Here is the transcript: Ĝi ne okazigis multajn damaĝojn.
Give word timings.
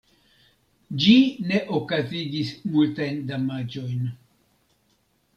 Ĝi 1.01 1.17
ne 1.49 1.59
okazigis 1.79 2.53
multajn 2.75 3.19
damaĝojn. 3.33 4.09